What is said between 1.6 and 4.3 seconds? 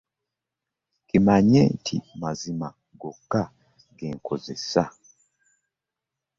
nti mazima gokka ge